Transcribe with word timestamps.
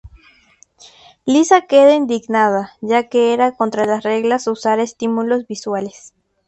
Lisa 1.27 1.67
queda 1.67 1.93
indignada, 1.93 2.71
ya 2.81 3.07
que 3.07 3.35
era 3.35 3.51
contra 3.51 3.85
las 3.85 4.01
reglas 4.03 4.47
usar 4.47 4.79
estímulos 4.79 5.45
visuales. 5.45 6.15